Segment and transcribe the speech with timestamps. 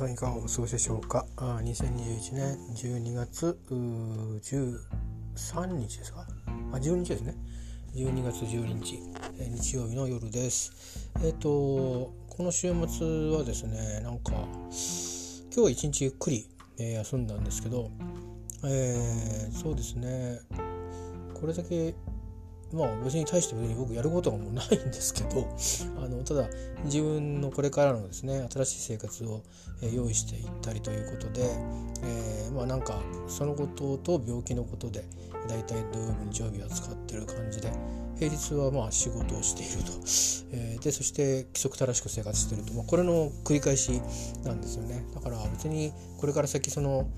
[0.00, 1.26] さんいかがお過ごしでしょうか？
[1.36, 6.26] あ2021年12月13日ですか？
[6.72, 7.34] あ12日ですね。
[7.94, 8.98] 12月12日、
[9.38, 11.10] えー、日曜日の夜です。
[11.22, 16.48] えっ、ー、とこの週末はですねなんか今日は一日ゆっくり、
[16.78, 17.90] えー、休んだんですけど
[18.64, 20.40] えー、そうですね。
[21.34, 21.94] これだけ
[22.72, 25.48] まあ別に対して別に僕やることはもうないんですけど
[26.02, 26.48] あのただ
[26.84, 29.42] 自分のこれからのですね新しい生活を、
[29.94, 31.42] 用意していったりということで、
[32.02, 35.06] えー、まあなんかそのことと病気のことで
[35.48, 37.72] 大体土曜日日曜日は使ってる感じで
[38.18, 39.92] 平日はまあ仕事をしていると、
[40.52, 44.02] えー、でそして規則正しく生活してると、まあ、これの繰り返し
[44.44, 45.06] なんですよね。
[45.14, 47.08] だから別にこれから先その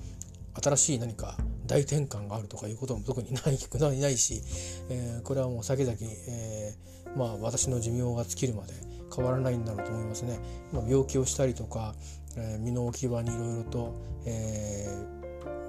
[0.61, 4.41] 新しい何か大転換があるとかいうことも特にないないし、
[4.89, 8.73] えー、これはもう先々、えー、まあ、私の寿命が尽きるまで
[9.15, 10.39] 変わらないんだろうと思いますね。
[10.71, 11.95] まあ、病気をしたりとか、
[12.35, 13.93] えー、身の置き場にいろいろと、
[14.25, 14.87] え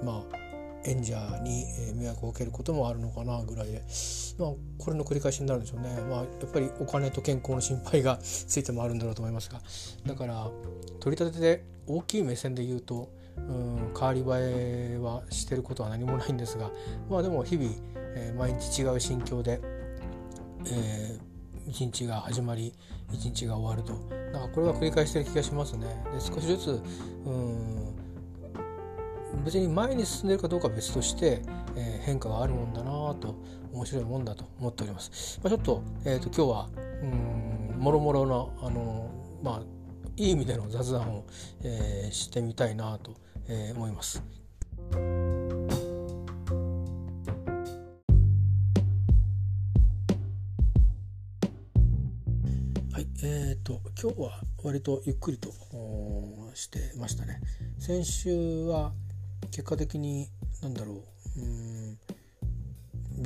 [0.03, 0.45] まあ
[0.87, 3.83] 演者に迷惑を受けることもあるのかなぐらいで、
[4.39, 9.61] まあ、これの繰り返しになるんでしょうね、まあ、やっぱりお金と健康の心配がついてもあるんだろうと思いますが
[10.07, 10.49] だから
[11.01, 14.25] 取り立てで大きい目線で言うとうん変わり映
[14.97, 16.71] えはしてることは何もないんですが
[17.11, 19.61] まあでも日々、えー、毎日違う心境で、
[20.67, 22.73] えー、一日が始まり
[23.13, 25.87] 一日が終わるとだかこれは繰り返してる気がしますね。
[26.13, 26.83] で少しずつ
[27.27, 27.95] うん
[29.45, 31.43] 別に前に進んでるかどうかは別として、
[31.77, 33.35] えー、変化があるもんだなと
[33.73, 35.41] 面白いもんだと思っております。
[35.43, 36.69] まあ、ちょっと,、えーと、今日は
[37.03, 39.11] うんもろもろのあの
[39.43, 39.63] まあ
[40.17, 41.25] いい意味での雑談を、
[41.63, 43.15] えー、してみたいなと、
[43.49, 44.23] えー、思います。
[52.93, 55.51] はい、えーと、今日は割とゆっくりと
[56.55, 57.41] してましたね。
[57.79, 58.93] 先週は
[59.51, 60.29] 結果的に
[60.63, 61.03] 何だろ
[61.37, 61.99] ううん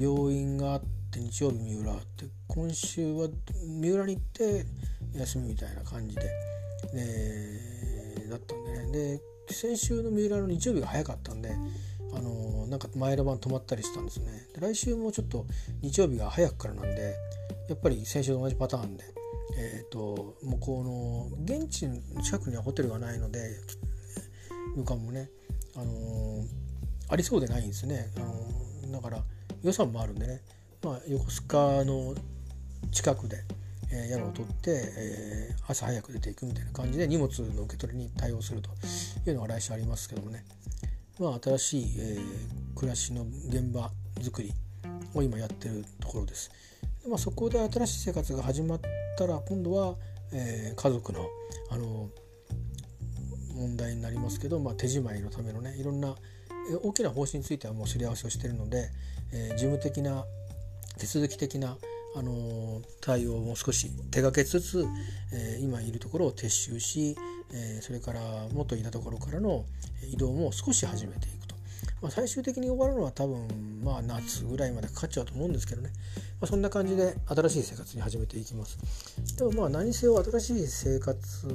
[0.01, 3.29] 病院があって日曜日三浦って今週は
[3.65, 4.67] 三浦に行って
[5.15, 6.23] 休みみたいな感じで、
[6.93, 11.51] でだったんでねで先週の三浦の日曜日が早かったんで
[12.13, 14.27] あのなんか前の晩泊まったりしたんですね。
[14.55, 15.47] で来週もちょっと
[15.83, 17.15] 日曜日が早くからなんで
[17.69, 19.05] やっぱり先週と同じパターンで、
[19.59, 23.51] えーと、向こうの現地の近くにはホテルがないので
[24.77, 25.29] 旅館もね、
[25.77, 26.47] あのー、
[27.09, 29.23] ありそうでないんですね、あのー、だから
[29.63, 30.41] 予算もあるんでね、
[30.83, 32.15] まあ、横須賀の
[32.91, 33.45] 近くで
[33.91, 38.71] えー、宿を取って、えー、朝早く出ていくみたいな感じで荷物の受け取りに対応すると
[39.27, 40.45] いうのが来週ありますけどもね、
[41.19, 43.91] まあ、新しい、えー、暮らしの現場
[44.23, 44.53] 作り
[45.15, 46.51] を今やってるところです。
[47.09, 48.81] まあ、そこで新しい生活が始まっ
[49.17, 49.95] たら今度は、
[50.33, 51.27] えー、家族の
[51.71, 52.11] あの
[53.55, 56.15] 問題になりますけど、まあ、手仕舞いのためのねいろんな
[56.83, 58.91] 大きな方針についてはもうすり合わせをしてるので、
[59.33, 60.25] えー、事務的な
[60.99, 61.77] 手続き的な
[62.19, 64.85] あの対応も少し手がけつつ、
[65.33, 67.17] え、今いるところを撤収し、
[67.53, 68.21] え、それから
[68.53, 69.65] 元いたところからの
[70.13, 71.55] 移動も少し始めていくと、
[72.03, 73.47] まあ、最終的に終わるのは多分
[73.85, 75.91] まあ夏ぐらいまでかかっちゃうと思うんですけどね、
[76.41, 78.79] まあ、そんな感じで新しい生活に始めていきます。
[79.37, 81.47] でもまあ何せよ新しい生活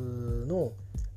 [0.47, 0.71] の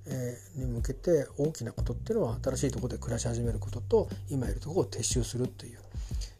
[0.08, 5.80] えー、に向けて大きなことっていうのは新しいとこで暮らし始めることと今いるとこを撤収するっていう。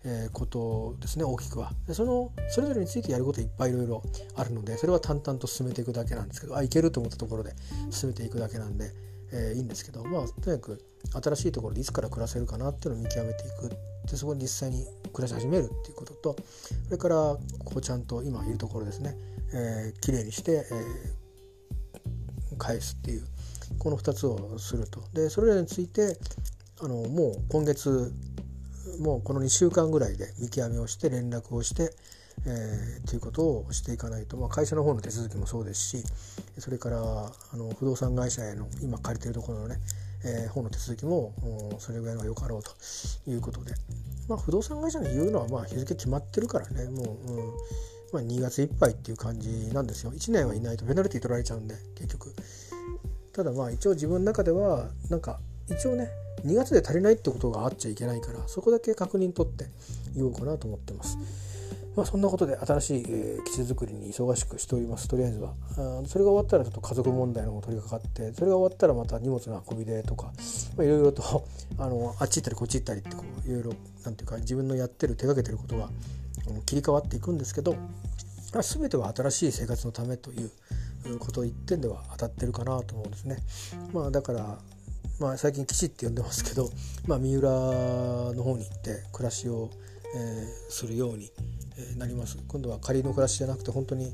[0.08, 1.72] えことですね大きくは。
[1.92, 4.02] そのそれぞれについてやることいっぱいいろいろ
[4.36, 7.54] あるのでそれは淡々と進めていくだけなんですけどあいけると思ったところで
[7.90, 8.92] 進めていくだけなんで、
[9.32, 10.84] えー、いいんですけどまあとにかく
[11.22, 13.76] 新しいところでいつから暮らせるかなっていうのを見極めていく。
[14.08, 16.36] でそこに実際に暮らし始めるっていうことと
[16.84, 17.38] それからこ
[17.76, 19.16] うちゃんと今いるところですね、
[19.52, 23.24] えー、きれいにして、えー、返すっていう
[23.80, 25.02] この2つをすると。
[25.12, 26.16] でそれらについて
[26.80, 28.12] あのもう今月
[29.00, 31.92] もうこの2週間ぐらいで見極めをして連絡をして、
[32.46, 36.04] えー、ということをしていかないと、まあ、会社の方の手続きもそうですし
[36.58, 39.76] それからあの不動産会社への今借りてるところのね、
[40.24, 41.32] えー、方の手続きも
[41.78, 42.70] それぐらいのがよかろうと
[43.30, 43.74] いうことで、
[44.28, 46.84] まあ、不動産会社が言うのはまあ日付決まってるからね。
[46.90, 47.52] もう、うん。
[48.12, 50.12] まあ、2月いっぱいっていう感じなんですよ。
[50.12, 52.34] 1年はいないとペナルティ取られちゃうんで結局。
[53.32, 56.08] ただまあ一応自分の中ではなんか一応ね
[56.44, 59.66] 2月で足りないってことがあっちゃいけないからそこだけ確認取って
[60.14, 61.18] 言おうかなと思ってます。
[61.96, 70.30] まあ、そんなことで新しい、えー、基地作りに忙しくしておりますとりあえずはあそれが終わったらちょっと家族問題の方取り掛かってそれが終わったらまた荷物の運び出とか
[70.74, 71.46] いろいろと
[71.78, 73.72] あのあっち行ったりこっち行ったりってこういろいろ
[74.04, 75.88] なんていうか自分のやってる手がけてることが
[76.66, 77.74] 切り替わっていくんですけど
[78.52, 80.50] 全ては新しい生活のためという
[81.18, 83.38] ことを言ってんでは当たってるかなと思うんですね。
[83.92, 84.58] まあ、だから
[85.18, 86.70] まあ、最近基地って呼んでますけど、
[87.06, 89.70] まあ、三浦の方に行って暮らしを、
[90.14, 91.30] えー、するように
[91.96, 92.38] なります。
[92.48, 94.12] 今度は仮の暮らしじゃなくて本当に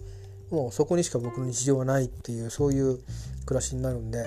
[0.53, 2.99] もうそこにしか僕の日常はないっていうそういう
[3.47, 4.19] 暮らしになるんで、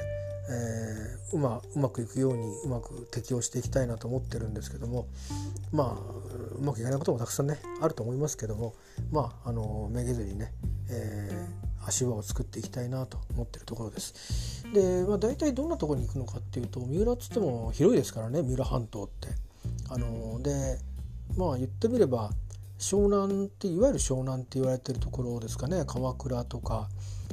[0.50, 5.07] えー、うまうまくいくようにうまく適応していきたいなと思ってるんですけども
[5.72, 8.74] まあうまくいかないこともたくさんねあると思いますけども
[9.12, 10.51] まああのめげずにね、
[10.89, 14.66] えー、足場を作っていきたいなと思ってるところです。
[14.74, 19.30] で、まあ、大体どんなところに行くのかっていうと三浦っつっても広いですからね三浦半島って。
[19.90, 20.80] あので
[21.38, 22.32] まあ言ってみれば
[22.80, 26.90] 湘南っていわゆる湘南って言われてるところですかね鎌倉とか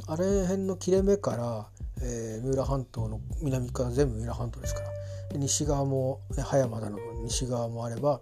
[0.07, 1.67] あれ辺の切れ目から、
[2.03, 4.87] えー、三浦半島の南から全部三浦半島ですから
[5.39, 8.21] 西側も、ね、葉山だの西側もあれば、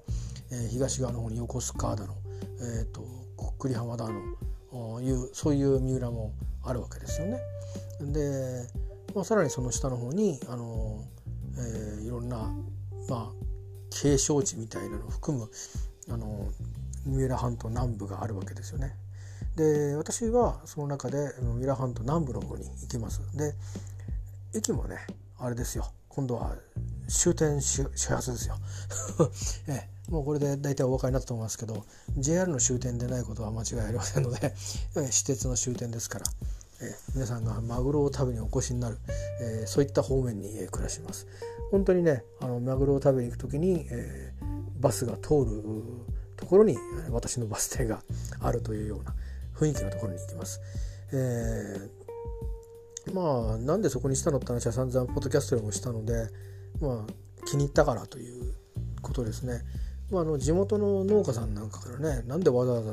[0.53, 2.15] えー、東側の方に横須賀だの、
[2.61, 3.05] えーと、
[3.59, 4.21] 栗浜だの
[4.72, 6.32] いうそういう三浦も
[6.64, 7.38] あるわけですよね。
[8.00, 8.67] で、
[9.14, 11.05] まあ、さらにその下の方にあの、
[11.56, 12.52] えー、いろんな、
[13.08, 13.32] まあ、
[13.90, 15.50] 景勝地みたいなのを含む
[16.08, 16.49] あの
[17.06, 18.94] 三浦半島南部があるわけですよね。
[19.56, 23.20] で私はその中で三浦半島南部の方に行きます。
[23.37, 23.55] で
[24.55, 24.96] 駅もね
[25.38, 26.56] あれですよ今度は
[27.08, 28.56] 終点始発ですよ
[29.69, 31.84] えもうこれで大体お分かりになったと思いますけど
[32.18, 34.52] JR の終点でないことは間違いありませんので
[34.94, 36.24] 私鉄の終点ですから、
[36.82, 38.98] え皆さんがマグロを食べにお越しになる、
[39.40, 41.26] えそういった方面に、え暮らします
[41.70, 44.34] 本当にねあのマグロを食べに行く時に、え
[44.80, 45.62] バスが通る
[46.36, 46.76] ところに
[47.10, 48.02] 私のバス停が
[48.40, 49.14] あるというような
[49.54, 50.60] 雰囲気のところに行きます。
[51.12, 56.28] えー、まあなんでそこにしたのって話は散々ポッドキャストでもしたので、
[56.80, 58.54] まあ、気に入ったからという
[59.02, 59.60] ことですね。
[60.18, 62.90] あ、あの地元の農家さんなんかからねなんでわざわざ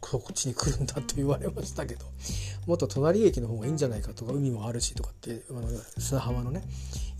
[0.00, 2.06] こっちに来るんだと言われましたけど
[2.66, 5.62] もっと隣駅の方がいいんじゃないかとか海もあるしとかってあの
[5.98, 6.64] 砂浜のね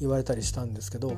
[0.01, 1.15] 言われたりしたんですけど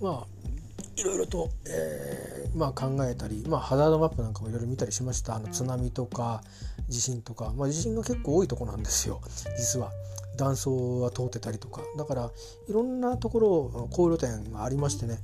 [0.00, 0.50] まあ
[0.96, 5.36] いろいろと、えー、まあ、考えたり、まあ、ハザードマップなんかもいろいろ見たりしました。
[5.36, 6.42] あの津波とか
[6.88, 9.20] 地震とか、まあ、地震が結構多いとこなんですよ。
[9.56, 9.90] 実は。
[10.36, 11.82] 断層は通ってたりとか。
[11.96, 12.30] だから
[12.68, 15.18] いろんなところ考慮点がありましてね、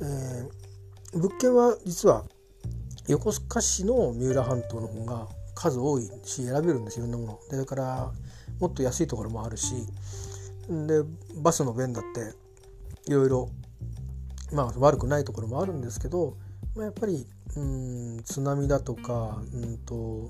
[0.00, 0.48] えー、
[1.14, 2.24] 物件は実は
[3.08, 7.38] 横須賀市の三浦半島の方が数多いし選べるんですいろんなもの。
[7.50, 8.12] でだから
[8.60, 9.74] もっと安いところもあるし
[10.68, 11.02] で
[11.42, 12.34] バスの便だって
[13.10, 13.48] いろいろ
[14.52, 16.36] まあ悪くないところもあるんですけど、
[16.76, 17.26] まあ、やっぱり
[17.56, 20.28] うん津波だとかうんと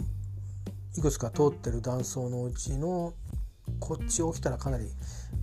[0.97, 3.15] いくつか通ってる断層のうちの
[3.81, 4.87] こっち起きたらかなり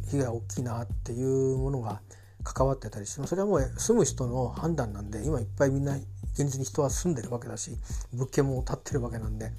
[0.10, 2.02] 被害大きいなっていうものが
[2.46, 7.72] 関わってたりしてそれはもう住む人の判断なんで今いっぱいみんな現実に人は住んでるわけだし
[8.14, 9.52] 物件も建ってるわけなんで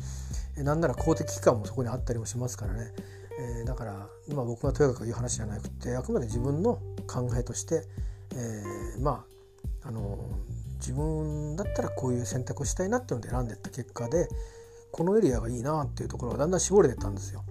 [0.56, 2.93] なんなら公的機関もそこにあったりもしますからね、
[3.61, 7.83] えー、だから、まあ、僕がとやかく言う話じゃなくてあくまで自分の考えとして
[8.37, 9.25] えー、ま
[9.83, 10.19] ああの
[10.77, 14.29] 自分だったらこういう選択をしたいなっていうので選んでった結果で
[14.93, 17.44] このエリアがいいなっていうところがだんだん絞れてたんですよ。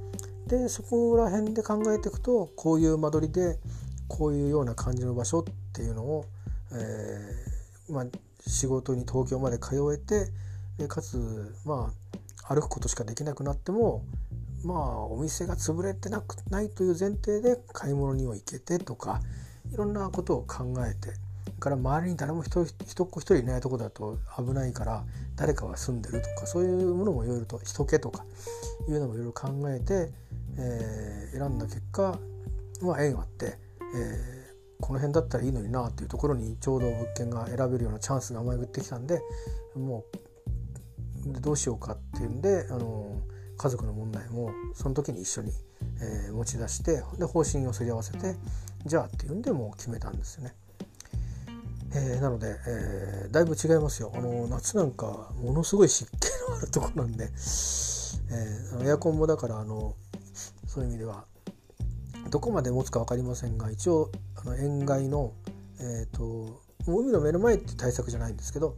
[0.47, 3.57] でそこら辺で考えていくとこういう間取りで
[4.07, 5.43] こういうような感じの場所っ
[5.73, 6.25] ていうのを、
[6.71, 8.05] えー、まあ、
[8.47, 11.91] 仕事に東京まで通えてかつま
[12.43, 14.03] あ歩くことしかできなくなっても
[14.63, 19.21] まあお店が潰れてなくないという前提で買い物には行けてとか
[19.73, 21.13] いろんなことを考えて
[21.59, 25.03] から周りに誰も人人っ子一人いないとこだと危ないから
[25.35, 28.25] 誰かが住んでるとかそういうものもいろいろと人気とか
[28.87, 30.11] いうのもいろいろ考えて、
[30.57, 32.19] えー、選んだ結果、
[32.81, 33.57] まあ、縁があって、
[33.95, 39.21] えー、この辺だったらいいのになっていうところにちょうど物件が選べるようなチャンスが舞い降ってきたんで
[39.75, 40.03] も
[41.25, 43.19] うどうしようかっていうんで、あの
[43.57, 45.51] 家族の問題もその時に一緒に、
[46.27, 48.35] えー、持ち出してで方針をすり合わせて
[48.85, 50.53] じゃあっていうんでもう決めたんですよね。
[51.95, 59.95] えー、なので、えー、だいぶ違いますよあの夏なんかものすごい湿気のあるとこなんで、えー、エアコンもだからあの
[60.67, 61.23] そういう意味では
[62.29, 65.33] どこまで持つか分かりませんが一応あの塩害の、
[65.79, 68.75] えーと、海の目の前って対策じゃないんですけど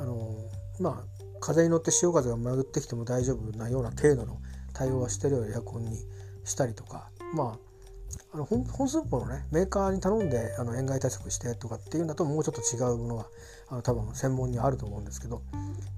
[0.00, 0.34] あの
[0.80, 4.40] まあ風に乗って潮風が巡ってきても大丈夫なような程度の
[4.72, 5.98] 対応はしてるようなエアコンに
[6.44, 7.58] したりとかま
[8.32, 13.26] あの本数法のねメーカーに頼んであの塩害対策してとかっていうんだともうちょっと違うものが
[13.70, 15.42] あの多分専門にあると思うんですけど。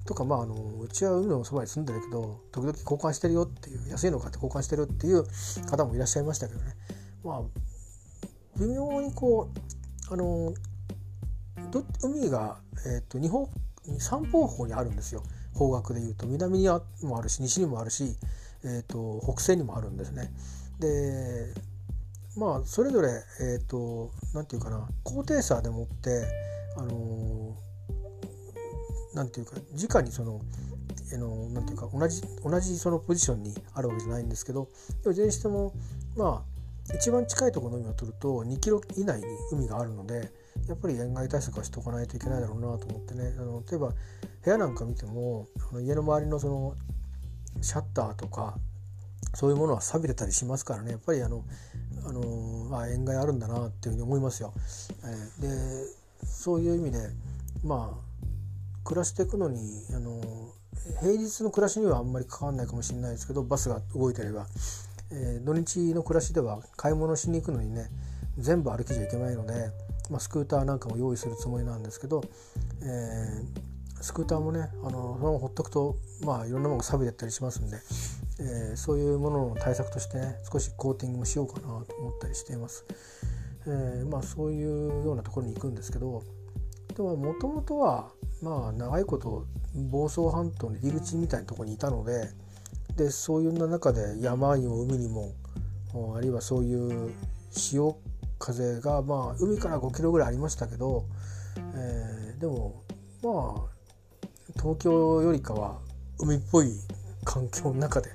[0.05, 5.25] とかまああのうちは海のそばに住んでるけど時々交換してるよっていう安いの買って交換してるっていう
[5.69, 6.75] 方もいらっしゃいましたけどね。
[7.23, 7.41] まあ
[8.57, 9.49] 微妙にこ
[10.09, 10.53] うあの
[12.01, 13.47] 海が、えーと、日本
[13.99, 15.23] 三方向にあるんですよ。
[15.53, 16.25] 方角でいうと。
[16.25, 16.67] 南に
[17.03, 18.17] もあるし西にもあるし、
[18.63, 20.33] えーと北西にもあるんですね。
[20.79, 21.53] で
[22.37, 23.09] まあそれぞれ
[23.41, 26.23] えっ、ー、と何て言うかな高低差でもって
[26.77, 27.55] あの
[29.13, 30.41] 何て言うか直にその
[31.13, 34.69] あのなんていうか同じ同じそのポジションにあるわけじゃないんですけど
[35.03, 35.73] でもいずれにしても
[36.15, 40.31] まあ一番近いところの海を取ると2キロ以内に海があるので
[40.67, 43.89] やっぱり塩害対策はしておかないといけないだろうなと思ってねあの例えば
[44.43, 46.75] 部屋なんか見てもあの家の周りのその
[47.61, 48.55] シャッターとか
[49.33, 50.91] そういうものは錆びれたりしますからね。
[50.91, 51.45] やっぱりあの
[52.05, 54.53] あのあ塩害あるんだなっていうふうに思いますよ。
[55.03, 57.09] えー、でそういう意味で
[57.63, 58.11] まあ
[58.83, 59.59] 暮らしていくのに
[59.93, 60.21] あの
[60.99, 64.47] 平日の暮らしにはあんまり関わらないかもしれないですけどバスが動いてれば、
[65.11, 67.89] えー、土日の暮らしでは買い物しに行くのにね
[68.37, 69.69] 全部歩きじゃいけないので、
[70.09, 72.23] まあ、スクーターなんかも用意するつもりなんですけど、
[72.81, 73.70] えー、
[74.01, 77.77] スクーターもねあのそのままほっとくと、まあ、いろんなものが錆びてったりしますんで、
[78.39, 82.85] えー、そういうものの対策としてね少しコーティングもしようかなと思ったりしています。
[83.67, 86.23] えー、まあ、そういうようなところに行くんですけど
[86.95, 88.09] でももともとは
[88.41, 92.29] まあ長いこと房総半島の入り口みたいなとこにいたので
[92.97, 95.31] でそういう中で山にも海にも
[96.15, 97.13] あるいはそういう
[97.51, 97.97] 潮
[98.39, 101.05] 風がまあ海から5キロぐらいありましたけど、
[101.75, 102.83] えー、でも
[103.21, 103.80] まあ
[104.53, 105.79] 東京よりかは
[106.19, 106.71] 海っぽい
[107.23, 108.09] 環境の中で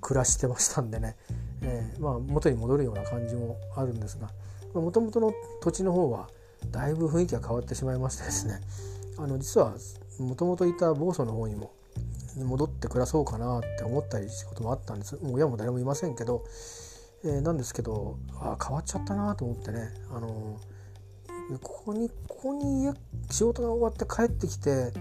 [0.00, 1.16] 暮らしてましたんでね、
[1.62, 4.30] えー、まあ元に戻るような感じもあるんですが
[4.74, 5.32] もともとの
[5.62, 6.28] 土地の方は
[6.70, 8.60] だいぶ雰囲気が変わってしまいましてですね。
[9.18, 9.74] あの実は
[10.18, 11.72] もともといた房総の方にも
[12.36, 15.16] 戻って暮らそうかなって思ったりすることもあったんです。
[15.16, 16.44] もう親も誰もいませんけど、
[17.24, 19.92] えー、なんですけどあ変わっちゃったなと思ってね。
[20.10, 20.58] あの
[21.62, 22.92] ここにここに
[23.30, 24.92] 仕事が終わって帰ってきて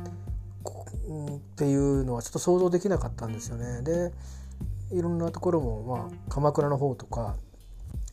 [1.10, 3.82] っていうのはちょっと想像できなかったんですよね。
[3.82, 4.14] で
[4.92, 7.36] いろんなところも、まあ、鎌倉の方とか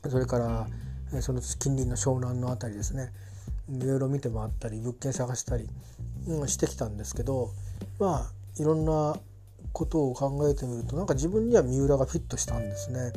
[0.08, 3.12] それからその近隣の湘南の辺りですね
[3.70, 5.68] いろいろ見て回ったり物件探したり、
[6.28, 7.50] うん、してきたんですけど
[7.98, 9.16] まあいろんな
[9.72, 13.12] ことを考えてみるとなんか自分には三浦がフィットしたんですね。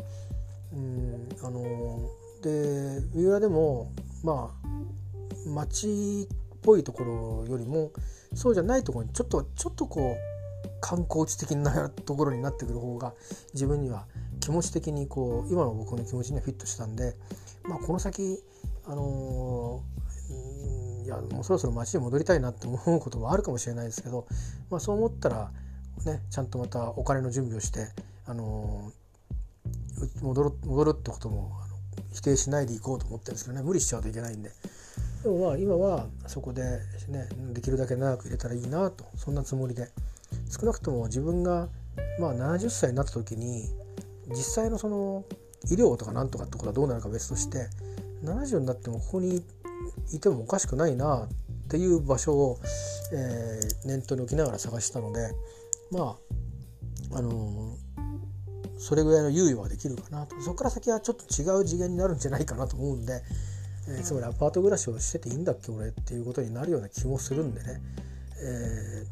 [0.73, 2.09] うんあの
[2.41, 3.91] で三浦でも
[4.23, 6.27] まあ町
[6.61, 7.91] ぽいところよりも
[8.33, 10.29] そうじゃないところにちょっとちょっとこう
[10.81, 13.13] 観光地的なところになってくる方が
[13.53, 14.05] 自分には
[14.39, 17.15] 気持ち的にこう今の僕の気持ちにはフィットしたんで、
[17.63, 18.39] まあ、この先
[18.85, 19.83] あの
[21.05, 24.27] いやもうそろそろ街に戻りたいなって思うこともあるかもしれないですけど、
[24.69, 25.51] まあ、そう思ったら、
[26.05, 27.87] ね、ちゃんとまたお金の準備をして、
[28.25, 28.91] あの
[30.21, 31.51] 戻る戻るってことも
[32.13, 34.51] 否定しないでいこうと思ってるんですけどね無理しちゃうといけないんで。
[35.23, 36.63] でもまあ今はそこで、
[37.09, 39.05] ね、できるだけ長く入れたらいいなと。
[39.15, 39.89] そんなつもりで。
[40.49, 41.69] 少なくとも自分が、
[42.19, 43.63] まあ、70歳になった時に
[44.29, 45.25] 実際のその
[45.69, 47.67] 医療とかなんとかってことはどうなるか別として
[48.23, 49.43] 70になってもここに
[50.13, 51.27] いてもおかしくないなっ
[51.67, 52.59] ていう場所を、
[53.13, 55.31] えー、念頭に置きながら探したので
[55.91, 56.17] ま
[57.11, 60.39] ああのー、それぐらいの猶予はできるかなと。
[60.41, 63.23] そこから先はちょっと違う次元になるんじゃないかなと思うんで、
[63.89, 67.81] えー、つまりアパート暮らしをしてていいんだっけ俺っていうことになるような気もするんでね、
[68.41, 69.05] え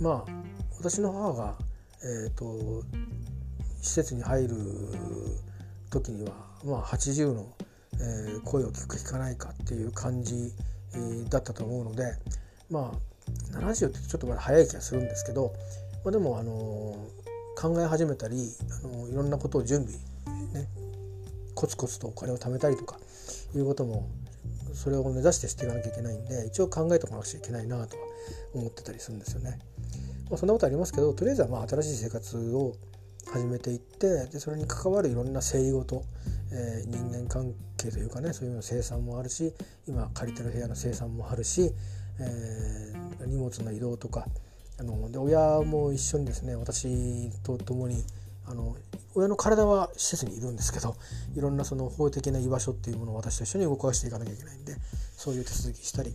[0.00, 0.32] ー、まあ
[0.78, 1.54] 私の母が、
[2.02, 2.84] えーと
[3.80, 4.56] 施設に入る
[5.88, 6.32] 時には、
[6.64, 7.46] まあ、80の
[8.00, 10.52] えー、声を聞く聞かないかっていう感じ、
[10.94, 12.14] えー、だったと思うので
[12.70, 15.52] まあ70ってちょっとまだ早い気がするんですけど、
[16.04, 18.36] まあ、でも、あのー、考え始めたり、
[18.84, 19.98] あのー、いろんなことを準備、
[20.54, 20.68] ね、
[21.54, 22.98] コツコツとお金を貯めたりとか
[23.54, 24.08] いうことも
[24.74, 28.02] それを目指してしていかなきゃいけないんで一応考えておかなくちゃいけないなとは
[28.54, 29.58] 思ってたりするんですよね。
[30.30, 32.74] まあ、そんなことありますけどとりあえずはまあ新しい生活を
[33.32, 36.02] 始めていってでそれに関わるいろんな整理事、
[36.52, 39.52] えー、人間関係というかねそういうの生産もあるし
[39.86, 41.72] 今借りてる部屋の生産もあるし、
[42.20, 44.26] えー、荷物の移動とか
[44.78, 48.04] あので親も一緒にですね私と共に
[48.50, 48.76] あの
[49.14, 50.96] 親の体は施設にいるんですけど
[51.36, 54.74] いろんなその法的な居場所っていうものを私と一緒に動かしていかなきゃいけないんで
[55.16, 56.12] そういう手続きしたり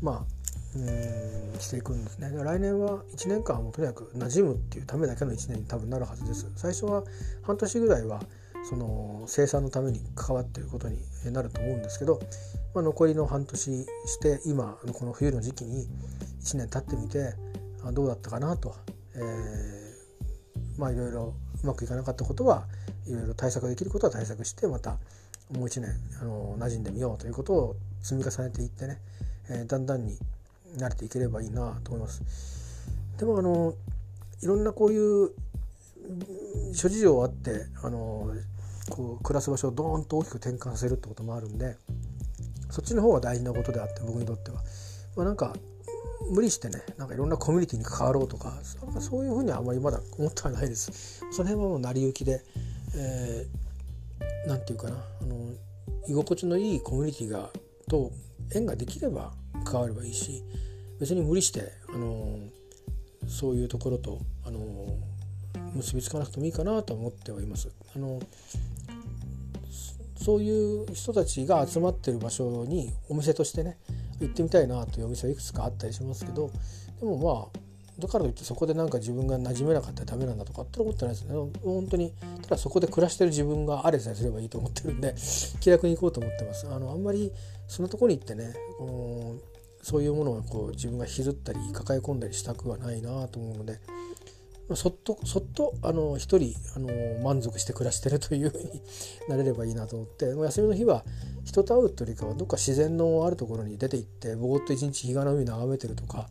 [0.00, 2.30] まあうんしていくんですね。
[2.32, 6.50] 来年は1年間はもうとにかく馴染むっていうためだけの1年に多分なるはずです。
[6.54, 7.02] 最初は
[7.42, 8.20] 半年ぐらいは
[8.68, 10.98] その生産のために関わっていることに
[11.32, 12.20] なると思うんですけど、
[12.74, 13.86] まあ、残りの半年し
[14.20, 15.86] て今のこの冬の時期に
[16.42, 17.34] 1年経ってみて
[17.92, 18.74] どうだったかなと、
[19.14, 22.66] えー、まあいろいろうまくいかなかったことは
[23.06, 24.98] いろいろ対策できることは対策してまた
[25.52, 28.98] もう1年あの馴染んでみようということを積み重ねていってね、
[29.48, 30.18] えー、だんだんに
[30.76, 32.22] 慣れていければいいなと思います。
[33.18, 33.74] でもあの
[34.42, 35.30] いろんなこういう
[36.74, 38.34] 諸事情あってあの
[38.90, 41.76] こう暮らす場所をドーンと大きく転換させるってこともあるんで
[42.70, 44.62] そっちの方が大事なことであって僕にとっては。
[45.16, 45.54] まあ、なんか
[46.30, 48.58] 無理してねなんかいろんなコミュニティに関わろうとか
[49.00, 52.42] そういうふうにはあまりまだ思ってはないですその辺はもう成り行きで
[52.94, 55.52] 何、えー、て言うかなあの
[56.08, 57.50] 居心地のいいコミュニティが
[57.88, 58.12] と
[58.54, 59.32] 縁ができれば
[59.64, 60.42] 関わればいいし
[61.00, 62.38] 別に無理してあの
[63.28, 64.60] そういうところとあの
[65.74, 67.68] 結びつかなくてもいいかなと思ってはいます。
[67.94, 68.20] あの
[70.16, 73.78] そういう人たちが集まってる場所にお店としてね
[74.20, 76.50] 行ってみたいなというお店はいくつかあったりしますけど
[77.00, 77.66] でもまあ
[77.98, 81.34] だからといってそこでなんか自分が馴染めなかったらダメなんだとかって思ってないですね。
[81.64, 85.14] 本当にただそこで暮らしてる自分があれさえすればいいと思ってるんで
[85.60, 86.66] 気楽に行こうと思ってます。
[86.68, 87.32] あのあんまり
[87.68, 89.36] そのとこに行ってねこの
[89.82, 93.80] そういうものをこう自分が引きずったり抱え込んだりしたくはないなと思うので
[94.74, 96.88] そっとそっとあの一人あの
[97.22, 98.82] 満足して暮らしてるというふうに
[99.28, 101.04] なれればいいなと思って 休みの日は
[101.44, 106.28] 人と会うというよりかはどっか自然のあるところに出て行ってぼーっと一日日がの海眺めてるとか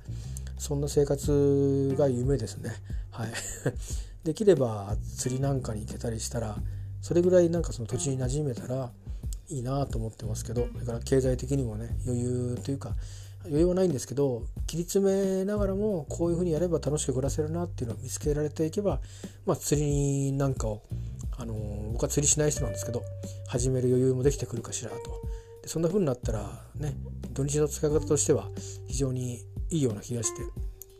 [0.57, 2.71] そんな生活が夢ですね。
[3.11, 3.29] はい、
[4.25, 6.57] できれば釣りなんかに行けたりしたら
[7.01, 8.91] それぐらいなんかその土地に馴染めたら
[9.47, 12.95] いいなと思ってますけどそれから経済的にもね余裕というか
[13.47, 18.99] 余裕はないんですけど切り詰めながらもこういうふうにやれば楽しく暮らせるなっていうのを見つけられていけば、
[19.45, 20.83] まあ、釣りなんかを、
[21.37, 21.53] あの
[21.93, 23.03] 僕は釣りしない人なんですけど
[23.47, 24.97] 始める余裕もできてくるかしらと。
[25.61, 26.93] でそんな風になったらね
[27.33, 28.49] 土日の使い方としては
[28.87, 30.41] 非常にいいような気がして、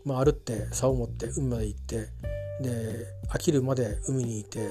[0.04, 2.08] まあ、歩って竿を持って海まで行って
[2.62, 4.70] で飽きるまで海にいて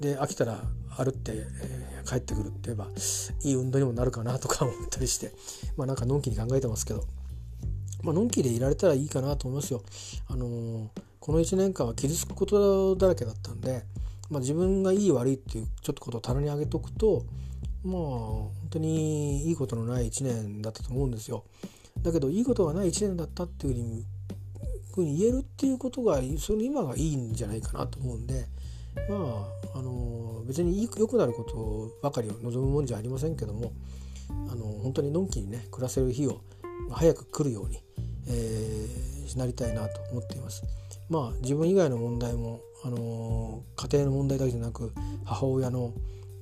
[0.00, 0.62] で飽きたら
[0.98, 2.88] 歩って、えー、帰ってくるって言えば
[3.44, 5.32] いい運動にもなるかなとか思ったりして
[5.76, 7.04] まあなんかのんきに考えてますけど、
[8.02, 9.82] まあのんきでいられたらいいかなと思いますよ。
[10.28, 10.88] あのー、
[11.20, 13.84] この1年間は傷つくことだらけだったんで、
[14.30, 17.24] まあ、自分がいい悪いっていうちょっとことを棚に上げとくと
[17.84, 21.44] まあ本当にいいことのない1年だったと思うんですよ。
[22.02, 23.74] だけどいいことがない1年だったっていう
[24.94, 28.46] ふうに言えるっていうことがその今がいいんじゃないかなと思うんで
[29.08, 33.72] まああの別に良くなることばかりを望むもんじゃありませんけども
[34.50, 36.40] あの本当にのんきにね暮らせる日を
[36.90, 37.82] 早く来るように、
[38.28, 40.62] えー、なりたいなと思っています。
[41.10, 44.92] まあ自分以外の問題もあの家庭の問題だけじゃなく
[45.24, 45.92] 母親の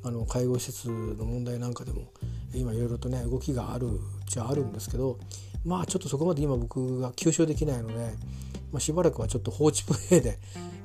[0.05, 2.13] あの介護施設の問題なんかでも
[2.55, 3.89] 今いろいろとね動きがある
[4.29, 5.19] じゃあるんですけど
[5.65, 7.95] まあちょっとそこまで今僕が吸収できないので、
[8.73, 10.39] まあ、しばらくはちょっと放置プレイで、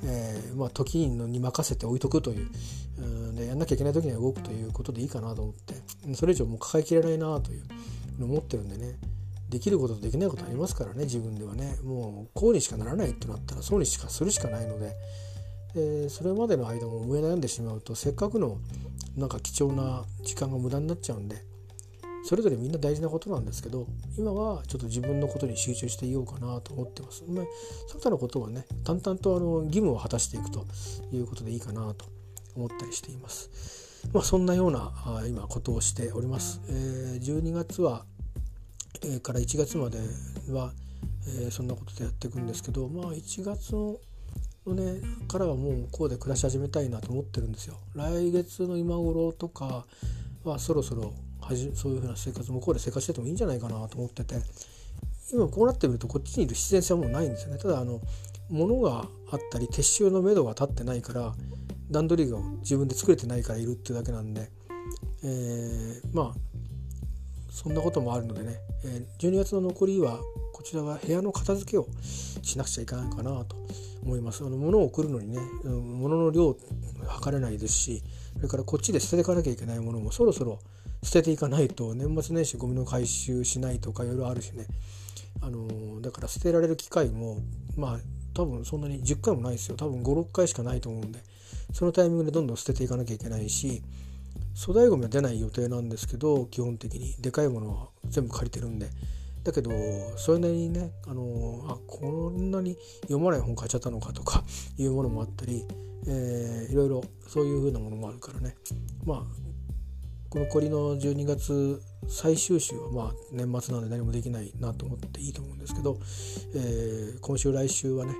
[0.04, 2.50] えー、まあ、時に任せて置いとくという
[3.32, 5.76] うでやんなきゃいけない時には動くということでいいかなと思って
[6.16, 7.64] それ以上もう抱えきれないなという
[8.22, 8.98] 思ってるんでね
[9.50, 14.96] できることとできないことありますからね自分ではねもうこうにしかならないってなったらそうにしかするしかないので。
[15.74, 18.58] でそれまでの間も上悩んでしまうとせっかくの
[19.16, 21.46] なんか貴重な時間が無駄になっちゃうんで
[22.24, 27.24] それぞれみんな大事なことなんですけど今はちょっと自分のことに集中していようかなと思ってます。
[27.28, 27.46] まあ、
[27.88, 30.66] その他のことはね淡々とあの義務を果たしていくと
[31.12, 32.06] いうことでいいかなと
[32.56, 34.08] 思ったりしています。
[34.14, 36.62] まあ、そんなようなあ今ことをしております。
[36.68, 38.06] えー、12月は、
[39.04, 40.00] えー、から1月まで
[40.50, 40.74] は、
[41.42, 43.98] えー、そんなことでやっていくんですけど、まあ、1月の
[44.66, 47.78] のねからはもうこうで暮らし始めたいなと思ってるんですよ。
[47.96, 49.86] 来月の今頃とか
[50.44, 51.14] はそろそろ
[51.52, 54.36] はじそういうふうな生活向こうで生活しててもいいんじゃないかなと思ってて
[55.34, 57.58] 今こうなってみるとこっちにいる自然性はもうないんですよね。
[57.58, 58.02] ただあの
[58.50, 61.34] 物があったり撤収のめどが立ってないから
[61.90, 64.50] 段取りが自分で作れてないからいるっていうだけなんで、
[65.24, 66.36] えー、まあ
[67.50, 70.20] そんなこともあるのでね、えー、12月の残りは
[70.54, 73.56] こちらは部屋の片付けをしなくちゃいけないかなと
[74.04, 74.44] 思います。
[74.44, 76.56] あの物を送るのにね物の量
[77.08, 78.04] 測れないですし
[78.36, 80.60] それからこっちで捨てていかなきゃいけないものもそろそろ
[81.04, 84.68] 捨てていかないと年末年始ゴミの回収しないとかいろいろあるしね。
[85.42, 87.38] あのだから捨てられる機会も
[87.76, 88.00] まあ
[88.34, 89.76] 多分そんなに10回もないですよ。
[89.76, 91.20] 多分56回しかないと思うんで。
[91.74, 93.82] そのタイミングでどんどん捨てていかなきゃいけないし
[94.60, 97.16] 粗大ごみは出ない予定なんですけど基本的に。
[97.20, 98.90] でかいものは全部借りてるんで。
[99.44, 99.72] だけど
[100.18, 104.44] それなりにねあのあこんなに読まない本買っちゃったのかとか
[104.78, 105.66] いうものもあったり、
[106.08, 108.56] えー、いろいろそういう風なものもあるからね。
[109.04, 109.51] まあ
[110.32, 115.98] この残りの12月最終週はまあ年末なんで何もできないなと思っていいと思うんですけど、
[116.56, 118.14] えー、今週来週はね、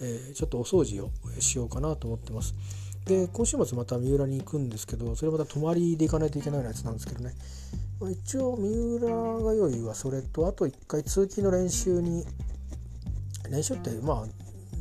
[0.00, 2.54] えー、ちょっとお掃除をしようかなと思ってます。
[3.04, 7.34] で今週末また三浦に行くんですけどそれまた泊まりで行かないといけないようなやつなんですけどね
[8.00, 9.08] まあ、一応三浦
[9.42, 12.24] が良いはそれとあと1回通勤の練習に
[13.50, 14.26] 練習ってまあ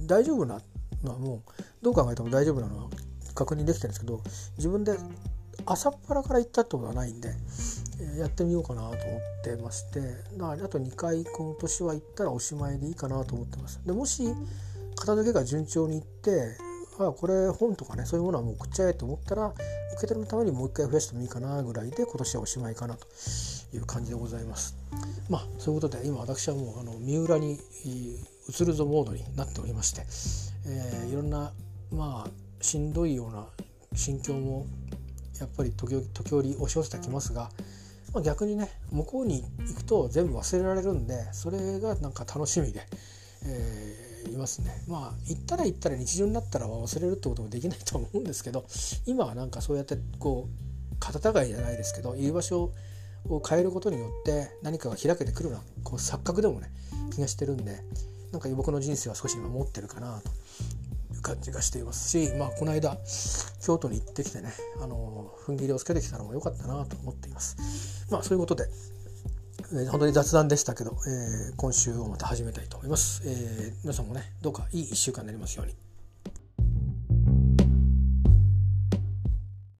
[0.05, 0.61] 大丈夫な
[1.03, 2.89] のはもうどう考えても大丈夫なのは
[3.33, 4.21] 確認できてるんですけど
[4.57, 4.97] 自分で
[5.65, 7.29] 朝っぱらから行ったってことはないんで、
[8.15, 8.99] えやってみようかなと思っ
[9.43, 9.99] てまして
[10.39, 13.79] あと2回今年は行ったらおしまいでいいかなと思ってます。
[13.85, 14.23] でもし
[14.95, 16.57] 片付けが順調にいって
[16.99, 23.07] あこれ本とかねそういうものはもう送っちゃえと思ったら受け取るためにもう一回増やしてもいいかなぐらいで今年はおしまいかなと
[23.73, 24.75] いう感じでございます。
[25.29, 27.59] まあそういうことで今私はもうあの三浦に
[28.49, 30.01] 移るぞモードになっておりまして、
[30.67, 31.51] えー、いろんな
[31.91, 33.45] まあしんどいような
[33.95, 34.65] 心境も
[35.39, 37.49] やっぱり時時折押し寄せてきますが、
[38.13, 42.81] まあ、逆にね向こうに行くと全部忘れられるんでそれがなんか楽しみで、
[43.45, 44.83] えー、いますね。
[44.87, 48.65] まあ行ったら行ったら日常になったら忘れるってこともできないと思うんですけど
[49.05, 52.71] 今はなんかそうやってこう肩違いじゃないですけどいる場所
[53.29, 56.69] を変えることによって何かが開けてくるようなこう錯覚でもね
[57.13, 57.79] 気がしてるんで
[58.31, 60.31] なんか僕の人生は少し今持ってるかなと
[61.27, 62.97] 感じがしていますし、まあ、この間
[63.61, 68.07] 京都に行ってきてねあの踏ん切りをつけてきたのも良かったなと思っています。
[68.09, 68.69] まあ、そういうことで
[69.69, 75.75] えー、本当に雑談でしたけど、えー、今週をまた始めたいと思います、えー、皆さんもねどうかいい1週間になりますように